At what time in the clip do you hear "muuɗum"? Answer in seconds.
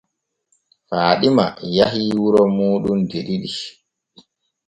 2.55-2.99